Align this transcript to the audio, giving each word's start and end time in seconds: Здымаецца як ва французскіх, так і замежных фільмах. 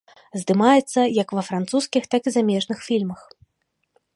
Здымаецца 0.43 1.01
як 1.21 1.29
ва 1.39 1.43
французскіх, 1.51 2.03
так 2.15 2.21
і 2.31 2.33
замежных 2.39 2.77
фільмах. 2.89 3.21